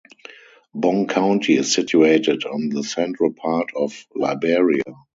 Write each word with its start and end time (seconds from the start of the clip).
Bong 0.73 1.05
County 1.05 1.55
is 1.57 1.75
situated 1.75 2.41
in 2.51 2.69
the 2.69 2.81
central 2.81 3.33
part 3.33 3.69
of 3.75 4.07
Liberia. 4.15 4.81